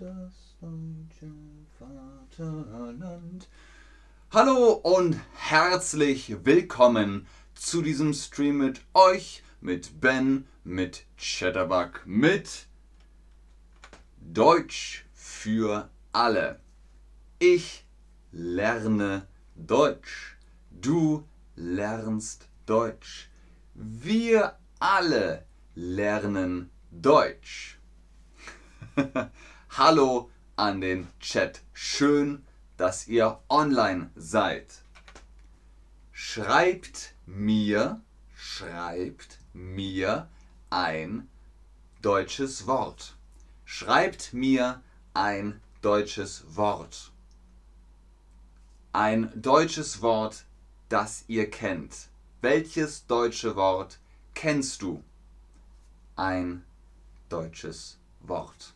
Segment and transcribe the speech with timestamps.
[0.00, 1.32] das deutsche
[1.76, 3.48] Vaterland.
[4.30, 12.68] Hallo und herzlich willkommen zu diesem Stream mit euch, mit Ben, mit Chatterbug, mit
[14.20, 16.60] Deutsch für alle.
[17.40, 17.84] Ich
[18.30, 19.26] lerne
[19.56, 20.36] Deutsch.
[20.70, 21.24] Du
[21.56, 23.30] lernst Deutsch.
[23.74, 25.44] Wir alle
[25.74, 27.80] lernen Deutsch.
[29.70, 31.60] Hallo an den Chat.
[31.72, 32.44] Schön,
[32.76, 34.82] dass ihr online seid.
[36.10, 38.00] Schreibt mir,
[38.34, 40.28] schreibt mir
[40.70, 41.28] ein
[42.02, 43.14] deutsches Wort.
[43.64, 44.82] Schreibt mir
[45.14, 47.12] ein deutsches Wort.
[48.92, 50.44] Ein deutsches Wort,
[50.88, 52.08] das ihr kennt.
[52.40, 53.98] Welches deutsche Wort
[54.34, 55.04] kennst du?
[56.16, 56.64] Ein
[57.28, 58.74] deutsches Wort.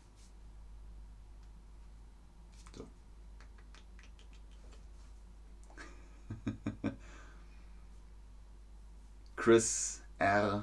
[9.43, 10.63] Chris R.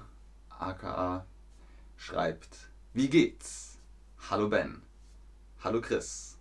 [0.58, 1.26] aka
[1.98, 3.78] schreibt, wie geht's?
[4.30, 4.82] Hallo Ben.
[5.62, 6.38] Hallo Chris.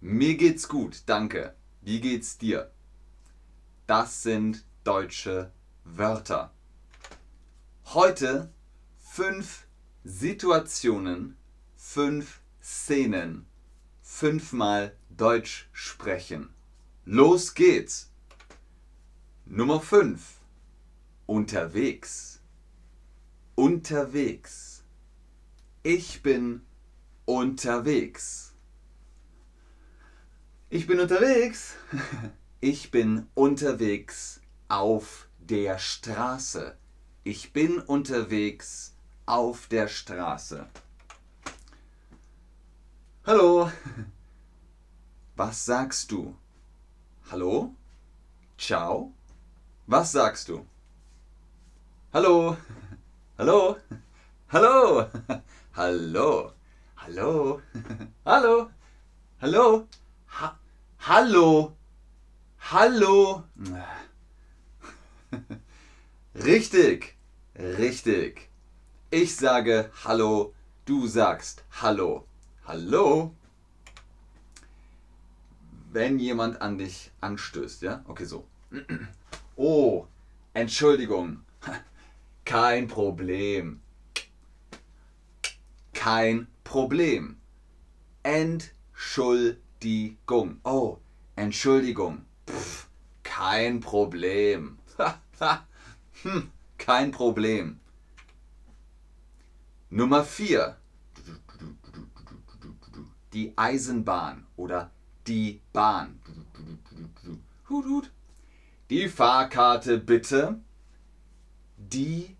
[0.00, 1.56] Mir geht's gut, danke.
[1.80, 2.70] Wie geht's dir?
[3.88, 5.50] Das sind deutsche
[5.82, 6.52] Wörter.
[7.86, 8.52] Heute
[8.96, 9.66] fünf
[10.04, 11.36] Situationen,
[11.74, 13.46] fünf Szenen,
[14.00, 16.54] fünfmal Deutsch sprechen.
[17.04, 18.12] Los geht's!
[19.44, 20.37] Nummer 5.
[21.28, 22.40] Unterwegs.
[23.54, 24.82] Unterwegs.
[25.82, 26.62] Ich bin
[27.26, 28.54] unterwegs.
[30.70, 31.74] Ich bin unterwegs.
[32.60, 36.76] Ich bin unterwegs auf der Straße.
[37.24, 40.66] Ich bin unterwegs auf der Straße.
[43.26, 43.70] Hallo.
[45.36, 46.34] Was sagst du?
[47.30, 47.76] Hallo?
[48.56, 49.12] Ciao?
[49.86, 50.66] Was sagst du?
[52.10, 52.56] Hallo?
[53.36, 53.76] Hallo?
[54.48, 55.10] Hallo?
[55.74, 56.52] Hallo?
[56.96, 57.60] Hallo?
[58.24, 58.70] Hallo?
[59.42, 59.86] Hallo?
[60.28, 60.58] Ha
[61.00, 61.76] Hallo?
[62.72, 63.44] Hallo?
[66.34, 67.18] Richtig,
[67.58, 68.48] richtig.
[69.10, 70.54] Ich sage Hallo,
[70.86, 72.26] du sagst Hallo.
[72.64, 73.34] Hallo?
[75.92, 78.02] Wenn jemand an dich anstößt, ja?
[78.08, 78.46] Okay, so.
[79.56, 80.06] Oh,
[80.54, 81.44] Entschuldigung.
[82.48, 83.80] Kein Problem.
[85.92, 87.36] Kein Problem.
[88.22, 89.60] Entschuldigung.
[90.64, 90.96] Oh,
[91.36, 92.24] Entschuldigung.
[92.48, 92.88] Pff,
[93.22, 94.78] kein Problem.
[96.22, 97.80] hm, kein Problem.
[99.90, 100.74] Nummer 4.
[103.34, 104.90] Die Eisenbahn oder
[105.26, 106.18] die Bahn.
[108.88, 110.58] Die Fahrkarte bitte.
[111.76, 112.37] Die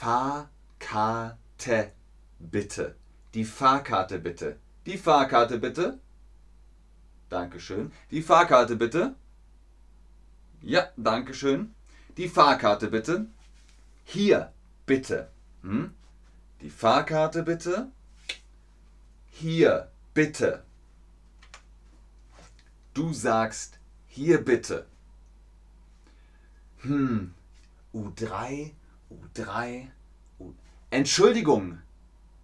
[0.00, 1.92] Fahrkarte
[2.38, 2.96] bitte.
[3.32, 4.56] Die Fahrkarte bitte.
[4.86, 5.98] Die Fahrkarte bitte.
[7.30, 7.92] Dankeschön.
[8.10, 9.14] Die Fahrkarte bitte.
[10.62, 11.74] Ja, Dankeschön.
[12.16, 13.26] Die Fahrkarte bitte.
[14.04, 14.52] Hier,
[14.86, 15.30] bitte.
[15.62, 15.94] Hm?
[16.60, 17.88] Die Fahrkarte bitte.
[19.30, 20.64] Hier, bitte.
[22.94, 24.86] Du sagst hier bitte.
[26.82, 27.34] Hm,
[27.94, 28.72] U3,
[29.14, 29.88] U3,
[30.38, 30.52] U.
[30.90, 31.78] Entschuldigung,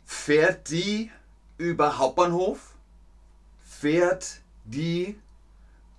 [0.05, 1.11] fährt die
[1.59, 2.75] über Hauptbahnhof?
[3.61, 5.19] Fährt die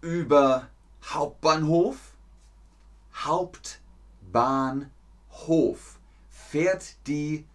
[0.02, 0.68] über
[1.04, 1.98] Hauptbahnhof?
[3.14, 4.90] Hauptbahnhof.
[6.30, 7.46] Fährt die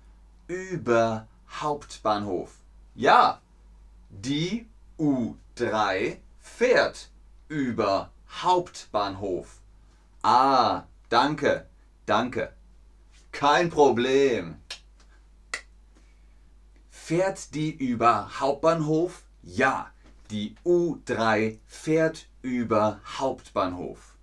[0.46, 2.58] über Hauptbahnhof?
[2.94, 3.40] Ja,
[4.10, 4.68] die
[4.98, 7.10] U3 fährt
[7.48, 8.10] über
[8.42, 9.60] Hauptbahnhof.
[10.22, 11.66] Ah, danke,
[12.06, 12.52] danke.
[13.36, 14.56] Kein Problem.
[16.88, 19.24] Fährt die über Hauptbahnhof?
[19.42, 19.92] Ja,
[20.30, 24.14] die U3 fährt über Hauptbahnhof.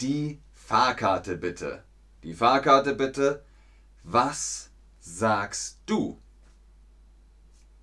[0.00, 1.84] Die Fahrkarte bitte.
[2.22, 3.44] Die Fahrkarte bitte.
[4.02, 6.18] Was sagst du?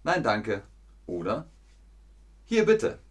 [0.02, 0.64] Nein, danke.
[1.06, 1.46] Oder?
[2.46, 3.03] Hier bitte.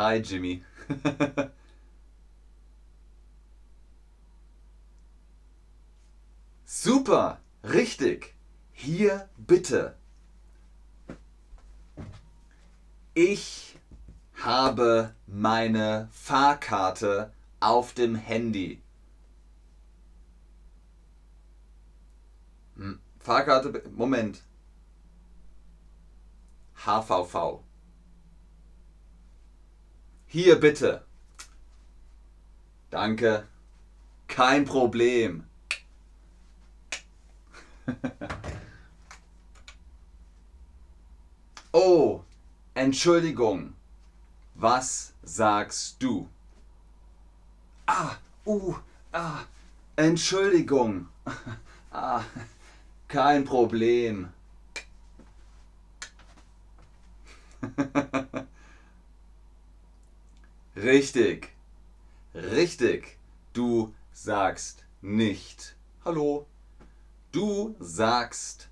[0.00, 0.64] Hi, Jimmy.
[6.64, 8.34] Super, richtig.
[8.72, 9.94] Hier bitte.
[13.12, 13.78] Ich
[14.42, 18.80] habe meine Fahrkarte auf dem Handy.
[23.18, 23.82] Fahrkarte.
[23.94, 24.40] Moment.
[26.86, 27.62] HVV.
[30.32, 31.02] Hier bitte.
[32.88, 33.48] Danke.
[34.28, 35.42] Kein Problem.
[41.72, 42.22] oh,
[42.74, 43.74] Entschuldigung.
[44.54, 46.28] Was sagst du?
[47.86, 48.76] Ah, uh,
[49.10, 49.40] ah,
[49.96, 51.08] Entschuldigung.
[51.90, 52.22] ah,
[53.08, 54.32] kein Problem.
[60.82, 61.52] Richtig.
[62.34, 63.18] Richtig.
[63.52, 66.46] Du sagst nicht Hallo.
[67.30, 68.70] Du sagst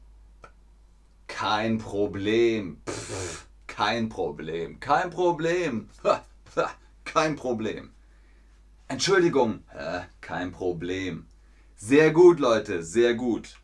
[1.27, 2.81] kein Problem.
[2.89, 4.81] Pff, kein Problem.
[4.81, 5.91] Kein Problem.
[7.05, 7.93] Kein Problem.
[8.89, 9.63] Entschuldigung.
[10.23, 11.27] Kein Problem.
[11.77, 12.83] Sehr gut, Leute.
[12.83, 13.59] Sehr gut.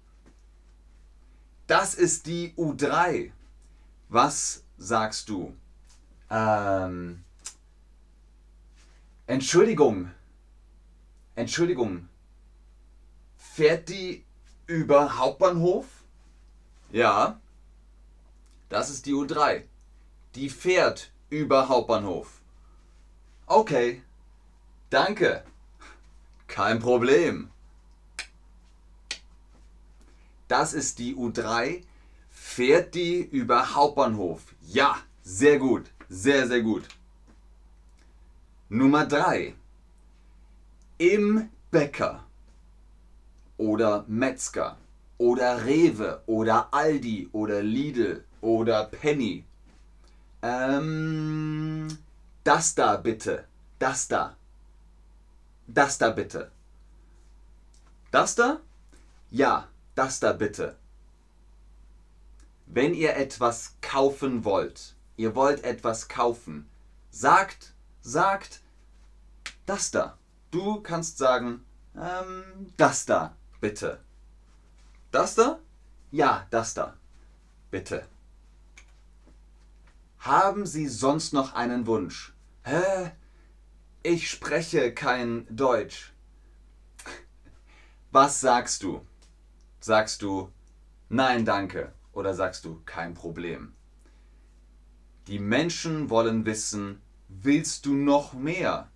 [1.67, 3.33] Das ist die U3.
[4.11, 5.57] Was sagst du?
[6.29, 7.25] Ähm,
[9.27, 10.11] Entschuldigung.
[11.35, 12.09] Entschuldigung.
[13.39, 14.25] Fährt die
[14.67, 15.87] über Hauptbahnhof?
[16.91, 17.41] Ja.
[18.69, 19.63] Das ist die U3.
[20.35, 22.41] Die fährt über Hauptbahnhof.
[23.47, 24.03] Okay.
[24.91, 25.45] Danke.
[26.47, 27.51] Kein Problem.
[30.49, 31.83] Das ist die U3.
[32.31, 34.43] Fährt die über Hauptbahnhof?
[34.67, 35.91] Ja, sehr gut.
[36.11, 36.87] Sehr, sehr gut.
[38.71, 39.55] Nummer 3.
[40.97, 42.25] Im Bäcker
[43.59, 44.79] oder Metzger
[45.19, 49.45] oder Rewe oder Aldi oder Lidl oder Penny.
[50.41, 51.99] Ähm,
[52.43, 53.45] das da bitte.
[53.79, 54.35] Das da.
[55.67, 56.51] Das da bitte.
[58.11, 58.61] Das da?
[59.31, 60.77] Ja, das da bitte.
[62.65, 66.67] Wenn ihr etwas kaufen wollt, ihr wollt etwas kaufen,
[67.11, 67.74] sagt,
[68.05, 68.61] sagt,
[69.67, 70.17] das da.
[70.51, 71.65] Du kannst sagen,
[71.97, 73.99] ähm, das da, bitte.
[75.11, 75.59] Das da?
[76.13, 76.97] Ja, das da.
[77.71, 78.07] Bitte.
[80.19, 82.33] Haben Sie sonst noch einen Wunsch?
[82.63, 83.11] Hä?
[84.05, 86.13] Ich spreche kein Deutsch.
[88.13, 89.05] Was sagst du?
[89.81, 90.53] Sagst du
[91.09, 93.75] Nein, danke oder sagst du kein Problem?
[95.27, 97.01] Die Menschen wollen wissen,
[97.43, 98.91] willst du noch mehr?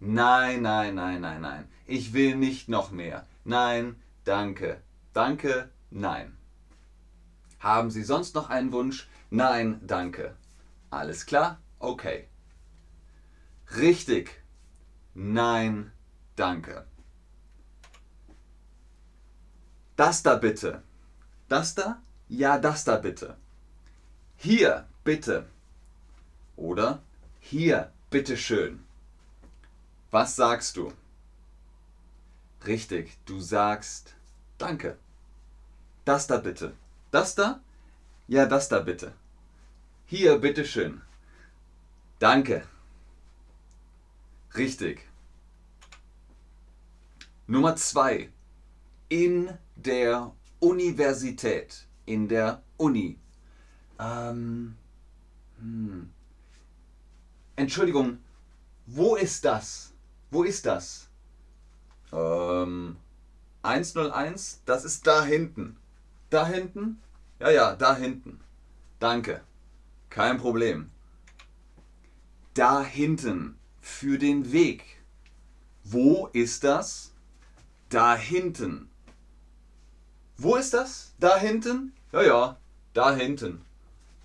[0.00, 1.68] Nein, nein, nein, nein, nein.
[1.86, 3.26] Ich will nicht noch mehr.
[3.44, 4.82] Nein, danke.
[5.12, 6.36] Danke, nein.
[7.60, 9.08] Haben Sie sonst noch einen Wunsch?
[9.30, 10.36] Nein, danke.
[10.90, 11.60] Alles klar?
[11.78, 12.28] Okay.
[13.76, 14.42] Richtig.
[15.14, 15.92] Nein,
[16.36, 16.86] danke.
[19.96, 20.82] Das da bitte.
[21.48, 22.02] Das da?
[22.28, 23.36] Ja, das da bitte.
[24.36, 25.48] Hier, bitte.
[26.56, 27.02] Oder
[27.42, 28.82] hier, bitteschön.
[30.10, 30.92] Was sagst du?
[32.64, 34.14] Richtig, du sagst
[34.62, 34.96] Danke.
[36.04, 36.72] Das da bitte.
[37.10, 37.60] Das da?
[38.28, 39.12] Ja, das da bitte.
[40.06, 41.02] Hier, bitteschön.
[42.20, 42.62] Danke.
[44.56, 45.08] Richtig.
[47.48, 48.30] Nummer zwei.
[49.08, 51.88] In der Universität.
[52.06, 53.18] In der Uni.
[53.98, 54.76] Ähm,
[55.58, 56.08] hm.
[57.56, 58.18] Entschuldigung,
[58.86, 59.92] wo ist das?
[60.30, 61.08] Wo ist das?
[62.12, 62.96] Ähm,
[63.62, 65.76] 101, das ist da hinten.
[66.30, 67.00] Da hinten?
[67.38, 68.40] Ja, ja, da hinten.
[68.98, 69.42] Danke.
[70.08, 70.90] Kein Problem.
[72.54, 73.58] Da hinten.
[73.80, 75.02] Für den Weg.
[75.84, 77.12] Wo ist das?
[77.88, 78.88] Da hinten.
[80.36, 81.14] Wo ist das?
[81.18, 81.92] Da hinten?
[82.12, 82.56] Ja, ja,
[82.94, 83.64] da hinten.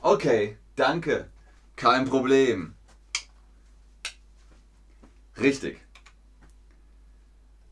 [0.01, 1.27] Okay, danke.
[1.75, 2.76] Kein Problem.
[5.39, 5.79] Richtig.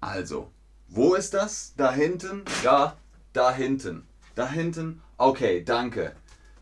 [0.02, 0.52] Also,
[0.88, 1.74] wo ist das?
[1.78, 2.46] Da hinten?
[2.64, 2.96] Ja,
[3.34, 4.06] da hinten.
[4.36, 5.02] Da hinten?
[5.18, 6.16] Okay, danke.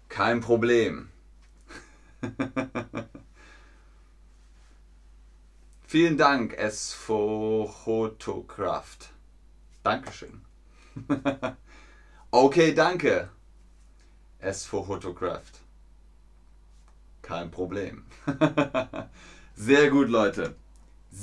[0.08, 1.10] Kein Problem.
[5.88, 6.94] Vielen Dank, S.
[6.94, 9.12] Photocraft.
[9.84, 10.42] Dankeschön.
[12.32, 13.30] okay, danke.
[14.40, 14.66] S.
[14.66, 15.60] Photocraft.
[17.22, 18.06] Kein Problem.
[19.56, 20.56] sehr gut, Leute.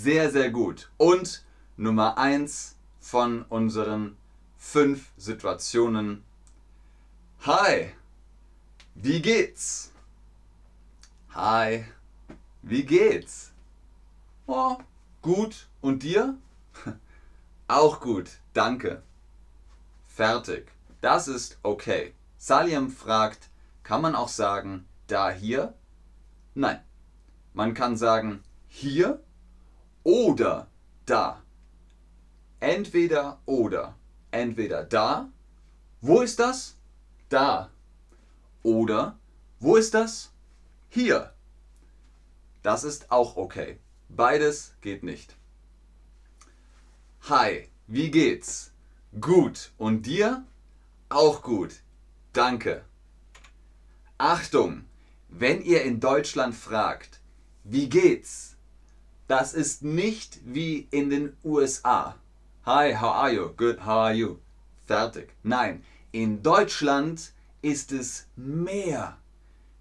[0.03, 0.91] Sehr, sehr gut.
[0.97, 1.45] Und
[1.77, 4.17] Nummer 1 von unseren
[4.57, 6.25] 5 Situationen.
[7.41, 7.93] Hi,
[8.95, 9.93] wie geht's?
[11.35, 11.85] Hi,
[12.63, 13.53] wie geht's?
[14.47, 14.79] Oh,
[15.21, 15.69] gut.
[15.83, 16.39] Und dir?
[17.69, 19.03] Auch gut, danke.
[20.07, 20.73] Fertig.
[21.03, 22.15] Das ist okay.
[22.39, 23.51] Salim fragt,
[23.83, 25.75] kann man auch sagen, da hier?
[26.55, 26.81] Nein.
[27.53, 29.23] Man kann sagen, hier
[30.03, 30.69] oder
[31.07, 31.43] da.
[32.61, 33.95] Entweder oder.
[34.31, 35.31] Entweder da.
[36.01, 36.77] Wo ist das?
[37.29, 37.71] Da.
[38.63, 39.19] Oder
[39.59, 40.33] wo ist das?
[40.89, 41.33] Hier.
[42.63, 43.79] Das ist auch okay.
[44.09, 45.37] Beides geht nicht.
[47.29, 48.73] Hi, wie geht's?
[49.21, 49.73] Gut.
[49.79, 50.45] Und dir?
[51.09, 51.83] Auch gut.
[52.33, 52.85] Danke.
[54.19, 54.85] Achtung,
[55.29, 57.21] wenn ihr in Deutschland fragt,
[57.65, 58.57] wie geht's?
[59.31, 62.17] Das ist nicht wie in den USA.
[62.67, 63.51] Hi, how are you?
[63.57, 64.41] Good, how are you?
[64.89, 65.29] Fertig.
[65.45, 67.33] Nein, in Deutschland
[67.63, 69.19] ist es mehr.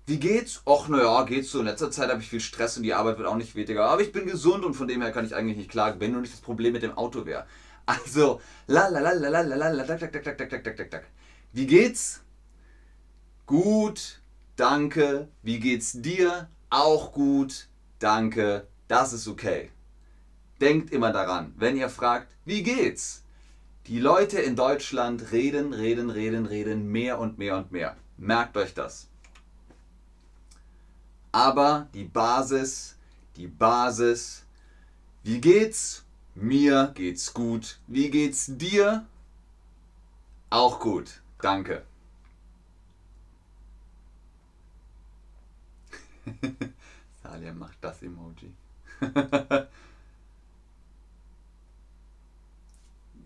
[0.05, 0.61] Wie geht's?
[0.67, 1.61] Och, naja, geht's so.
[1.61, 3.89] In letzter Zeit habe ich viel Stress und die Arbeit wird auch nicht weniger.
[3.89, 6.21] Aber ich bin gesund und von dem her kann ich eigentlich nicht klagen, wenn nur
[6.21, 7.47] nicht das Problem mit dem Auto wäre.
[7.87, 10.91] Also, la la la la la la la la tak tak tak tak tak tak
[10.91, 11.05] tak.
[11.53, 12.21] Wie geht's?
[13.47, 14.21] Gut,
[14.57, 15.27] danke.
[15.41, 16.47] Wie geht's dir?
[16.69, 18.67] Auch gut, danke.
[18.89, 19.71] Das ist okay.
[20.59, 23.23] Denkt immer daran, wenn ihr fragt, wie geht's?
[23.85, 27.95] Die Leute in Deutschland reden, reden, reden, reden mehr und mehr und mehr.
[28.17, 29.07] Merkt euch das.
[31.31, 32.95] Aber die Basis,
[33.35, 34.43] die Basis,
[35.23, 36.03] wie geht's?
[36.33, 37.77] Mir geht's gut.
[37.85, 39.05] Wie geht's dir?
[40.49, 41.21] Auch gut.
[41.41, 41.83] Danke.
[47.21, 48.51] Salia macht das Emoji.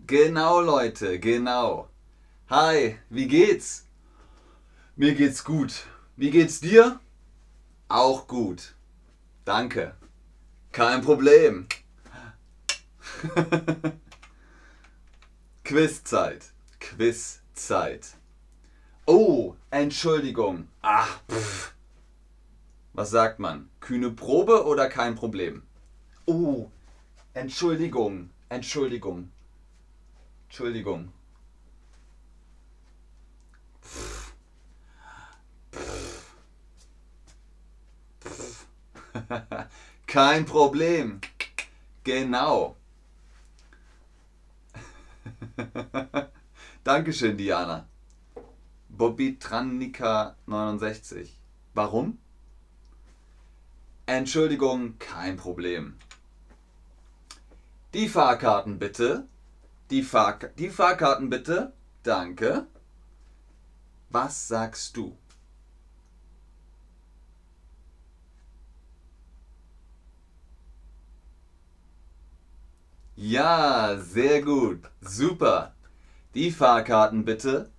[0.06, 1.88] genau, Leute, genau.
[2.48, 3.86] Hi, wie geht's?
[4.96, 5.86] Mir geht's gut.
[6.16, 7.00] Wie geht's dir?
[7.88, 8.74] Auch gut.
[9.44, 9.94] Danke.
[10.72, 11.66] Kein Problem.
[15.64, 16.52] Quizzeit.
[16.78, 18.16] Quizzeit.
[19.06, 20.68] Oh, Entschuldigung.
[20.82, 21.74] Ach, pff.
[22.92, 23.68] Was sagt man?
[23.84, 25.62] Kühne Probe oder kein Problem?
[26.24, 26.70] Oh,
[27.34, 28.30] Entschuldigung.
[28.48, 29.30] Entschuldigung.
[30.48, 31.12] Entschuldigung.
[33.82, 34.32] Pff.
[38.22, 38.66] Pff.
[40.06, 41.20] Kein Problem.
[42.04, 42.76] Genau.
[46.84, 47.86] Dankeschön, Diana.
[48.88, 51.38] Bobby Trannika 69.
[51.74, 52.23] Warum?
[54.06, 55.96] Entschuldigung, kein Problem.
[57.94, 59.26] Die Fahrkarten bitte.
[59.90, 61.72] Die, Fahr die Fahrkarten bitte.
[62.02, 62.66] Danke.
[64.10, 65.16] Was sagst du?
[73.16, 74.80] Ja, sehr gut.
[75.00, 75.74] Super.
[76.34, 77.70] Die Fahrkarten bitte.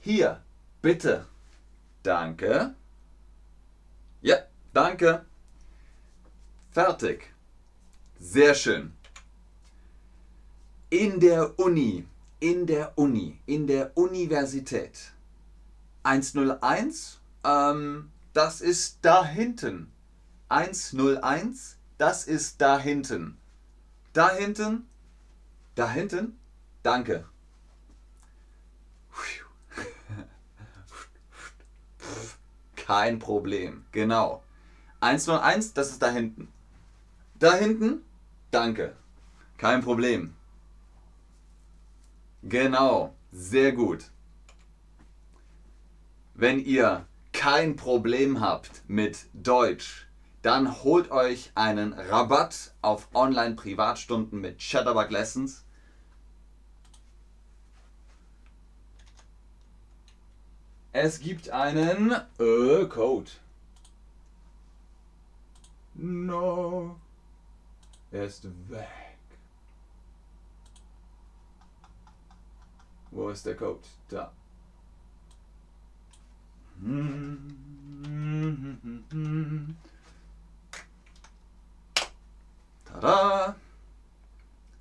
[0.00, 0.42] Hier,
[0.82, 1.26] bitte.
[2.02, 2.74] Danke.
[4.20, 4.36] Ja,
[4.72, 5.24] danke.
[6.74, 7.32] Fertig.
[8.18, 8.92] Sehr schön.
[10.90, 12.04] In der Uni,
[12.40, 15.12] in der Uni, in der Universität.
[16.02, 19.92] 101, ähm, das ist da hinten.
[20.48, 23.38] 101, das ist da hinten.
[24.12, 24.88] Da hinten,
[25.76, 26.36] da hinten,
[26.82, 27.24] danke.
[32.74, 34.42] Kein Problem, genau.
[34.98, 36.53] 101, das ist da hinten.
[37.38, 38.02] Da hinten,
[38.50, 38.96] danke.
[39.58, 40.34] Kein Problem.
[42.42, 44.10] Genau, sehr gut.
[46.34, 50.06] Wenn ihr kein Problem habt mit Deutsch,
[50.42, 55.64] dann holt euch einen Rabatt auf Online-Privatstunden mit Chatterbug Lessons.
[60.92, 63.30] Es gibt einen äh, Code.
[65.94, 66.96] No.
[68.14, 68.86] Er ist weg.
[73.10, 73.80] Wo ist der Code?
[74.08, 74.32] Da.
[82.84, 83.56] Tada!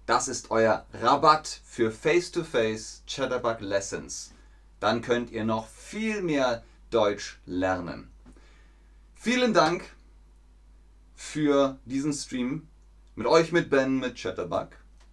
[0.06, 4.32] Das ist euer Rabatt für Face-to-Face Chatterbug Lessons.
[4.80, 8.12] Dann könnt ihr noch viel mehr Deutsch lernen.
[9.16, 9.90] Vielen Dank
[11.16, 12.68] für diesen Stream
[13.16, 14.70] mit euch, mit Ben, mit Chatterbug.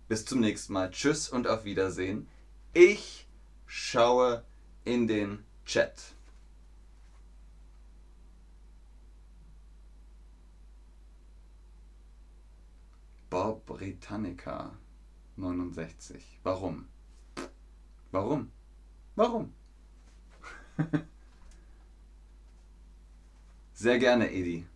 [0.09, 0.91] Bis zum nächsten Mal.
[0.91, 2.27] Tschüss und auf Wiedersehen.
[2.73, 3.29] Ich
[3.67, 4.45] schaue
[4.85, 6.15] in den Chat.
[13.29, 14.73] Bob Britannica
[15.37, 16.41] 69.
[16.43, 16.89] Warum?
[18.11, 18.51] Warum?
[19.15, 19.53] Warum?
[23.75, 24.67] Sehr gerne, Edi.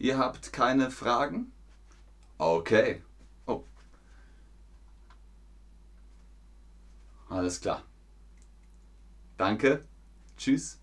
[0.00, 1.52] Ihr habt keine Fragen?
[2.38, 3.02] Okay.
[3.44, 3.64] Oh.
[7.28, 7.84] Alles klar.
[9.36, 9.84] Danke.
[10.38, 10.79] Tschüss.